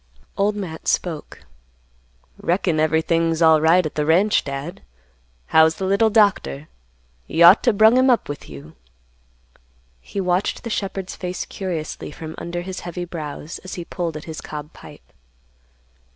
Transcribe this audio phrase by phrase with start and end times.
[0.35, 1.41] Old Matt spoke,
[2.39, 4.81] "Reckon everything's alright at the ranch, Dad.
[5.45, 6.69] How's the little doctor?
[7.27, 8.73] You ought to brung him up with you."
[9.99, 14.23] He watched the shepherd's face curiously from under his heavy brows, as he pulled at
[14.23, 15.07] his cob pipe.